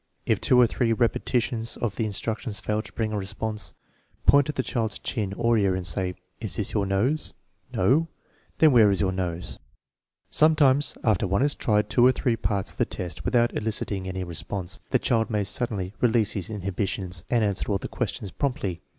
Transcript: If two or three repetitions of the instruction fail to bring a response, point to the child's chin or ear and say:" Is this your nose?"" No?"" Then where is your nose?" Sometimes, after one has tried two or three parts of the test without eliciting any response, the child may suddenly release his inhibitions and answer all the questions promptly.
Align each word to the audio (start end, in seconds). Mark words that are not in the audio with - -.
If 0.25 0.41
two 0.41 0.59
or 0.59 0.65
three 0.65 0.93
repetitions 0.93 1.77
of 1.77 1.95
the 1.95 2.07
instruction 2.07 2.51
fail 2.53 2.81
to 2.81 2.93
bring 2.93 3.13
a 3.13 3.19
response, 3.19 3.75
point 4.25 4.47
to 4.47 4.51
the 4.51 4.63
child's 4.63 4.97
chin 4.97 5.31
or 5.33 5.59
ear 5.59 5.75
and 5.75 5.85
say:" 5.85 6.15
Is 6.41 6.55
this 6.55 6.73
your 6.73 6.87
nose?"" 6.87 7.35
No?"" 7.77 8.07
Then 8.57 8.71
where 8.71 8.89
is 8.89 8.99
your 8.99 9.11
nose?" 9.11 9.59
Sometimes, 10.31 10.95
after 11.03 11.27
one 11.27 11.43
has 11.43 11.53
tried 11.53 11.87
two 11.87 12.03
or 12.03 12.11
three 12.11 12.35
parts 12.35 12.71
of 12.71 12.77
the 12.77 12.85
test 12.85 13.23
without 13.23 13.55
eliciting 13.55 14.07
any 14.07 14.23
response, 14.23 14.79
the 14.89 14.97
child 14.97 15.29
may 15.29 15.43
suddenly 15.43 15.93
release 16.01 16.31
his 16.31 16.49
inhibitions 16.49 17.23
and 17.29 17.43
answer 17.43 17.71
all 17.71 17.77
the 17.77 17.87
questions 17.87 18.31
promptly. 18.31 18.81